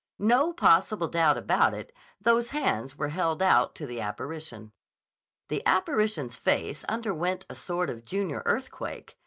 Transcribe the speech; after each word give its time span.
No 0.17 0.51
possible 0.51 1.07
doubt 1.07 1.37
about 1.37 1.75
it; 1.75 1.91
those 2.19 2.49
hands 2.49 2.95
were 2.97 3.09
held 3.09 3.39
out 3.39 3.75
to 3.75 3.85
the 3.85 4.01
apparition. 4.01 4.71
The 5.47 5.61
apparition's 5.63 6.35
face 6.35 6.83
underwent 6.85 7.45
a 7.51 7.53
sort 7.53 7.91
of 7.91 8.03
junior 8.03 8.41
earthquake. 8.47 9.19